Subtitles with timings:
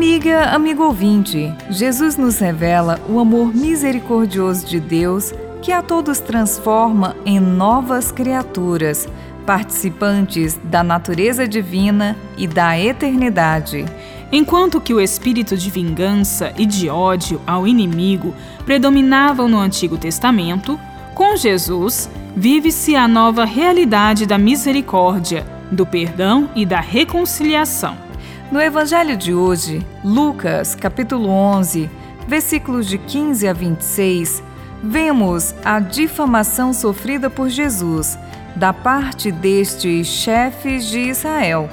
[0.00, 5.30] Amiga, amigo ouvinte, Jesus nos revela o amor misericordioso de Deus
[5.60, 9.06] que a todos transforma em novas criaturas,
[9.44, 13.84] participantes da natureza divina e da eternidade.
[14.32, 20.80] Enquanto que o espírito de vingança e de ódio ao inimigo predominavam no Antigo Testamento,
[21.14, 28.09] com Jesus vive-se a nova realidade da misericórdia, do perdão e da reconciliação.
[28.50, 31.88] No evangelho de hoje, Lucas, capítulo 11,
[32.26, 34.42] versículos de 15 a 26,
[34.82, 38.18] vemos a difamação sofrida por Jesus
[38.56, 41.70] da parte destes chefes de Israel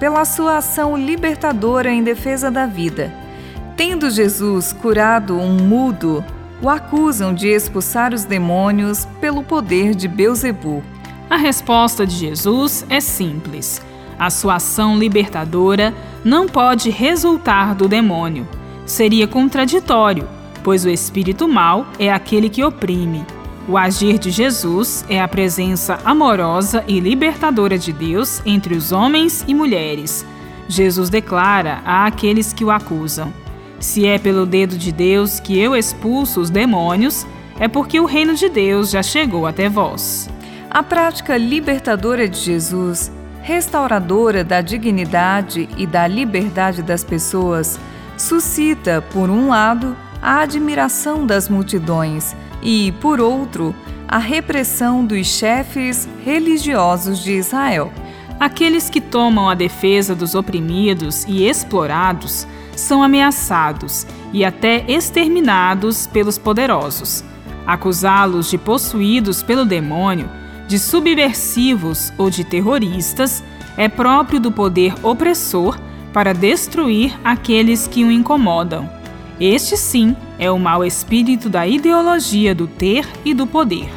[0.00, 3.14] pela sua ação libertadora em defesa da vida.
[3.76, 6.24] Tendo Jesus curado um mudo,
[6.60, 10.82] o acusam de expulsar os demônios pelo poder de Beuzebu.
[11.30, 13.80] A resposta de Jesus é simples.
[14.18, 15.94] A sua ação libertadora
[16.26, 18.48] não pode resultar do demônio.
[18.84, 20.26] Seria contraditório,
[20.64, 23.24] pois o espírito mau é aquele que oprime.
[23.68, 29.44] O agir de Jesus é a presença amorosa e libertadora de Deus entre os homens
[29.46, 30.26] e mulheres.
[30.68, 33.32] Jesus declara a aqueles que o acusam:
[33.78, 37.24] Se é pelo dedo de Deus que eu expulso os demônios,
[37.60, 40.28] é porque o reino de Deus já chegou até vós.
[40.68, 43.12] A prática libertadora de Jesus,
[43.46, 47.78] restauradora da dignidade e da liberdade das pessoas,
[48.18, 53.72] suscita, por um lado, a admiração das multidões e, por outro,
[54.08, 57.92] a repressão dos chefes religiosos de Israel.
[58.40, 66.36] Aqueles que tomam a defesa dos oprimidos e explorados são ameaçados e até exterminados pelos
[66.36, 67.22] poderosos.
[67.64, 70.28] Acusá-los de possuídos pelo demônio,
[70.66, 73.42] de subversivos ou de terroristas
[73.76, 75.78] é próprio do poder opressor
[76.12, 78.88] para destruir aqueles que o incomodam.
[79.38, 83.90] Este sim é o mau espírito da ideologia do ter e do poder.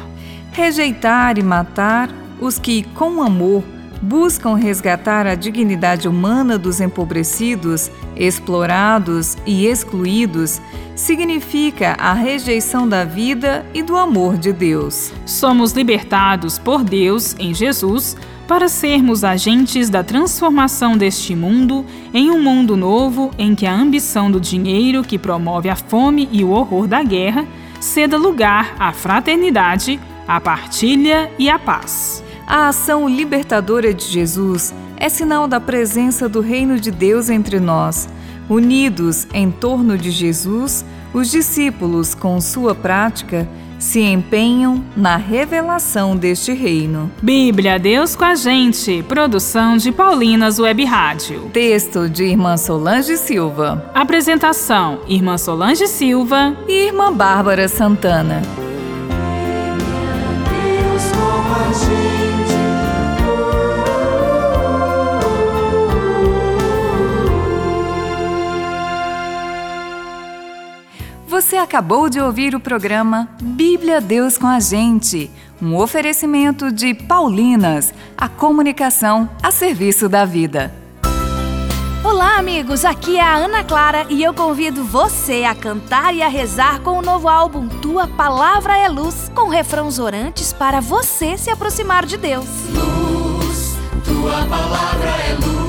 [0.52, 3.64] Rejeitar e matar os que, com amor,
[4.00, 10.60] buscam resgatar a dignidade humana dos empobrecidos, explorados e excluídos,
[10.94, 15.12] significa a rejeição da vida e do amor de Deus.
[15.26, 18.16] Somos libertados por Deus em Jesus
[18.46, 24.30] para sermos agentes da transformação deste mundo em um mundo novo em que a ambição
[24.30, 27.46] do dinheiro que promove a fome e o horror da guerra
[27.80, 32.24] ceda lugar à fraternidade, à partilha e à paz.
[32.50, 38.08] A ação libertadora de Jesus é sinal da presença do reino de Deus entre nós.
[38.48, 40.84] Unidos em torno de Jesus,
[41.14, 47.08] os discípulos, com sua prática, se empenham na revelação deste reino.
[47.22, 51.48] Bíblia Deus com a gente, produção de Paulinas Web Rádio.
[51.52, 53.88] Texto de Irmã Solange Silva.
[53.94, 58.42] Apresentação: Irmã Solange Silva e Irmã Bárbara Santana.
[60.50, 62.19] Deus com a gente.
[71.70, 75.30] Acabou de ouvir o programa Bíblia Deus com a Gente,
[75.62, 80.74] um oferecimento de Paulinas, a comunicação a serviço da vida.
[82.02, 82.84] Olá, amigos!
[82.84, 86.98] Aqui é a Ana Clara e eu convido você a cantar e a rezar com
[86.98, 92.16] o novo álbum Tua Palavra é Luz, com refrãos orantes para você se aproximar de
[92.16, 92.48] Deus.
[92.74, 95.59] Luz, tua palavra é luz,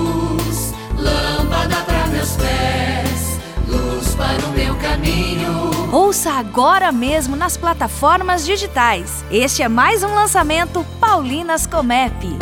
[6.11, 9.23] Ouça agora mesmo nas plataformas digitais.
[9.31, 12.37] Este é mais um lançamento Paulinas Comep.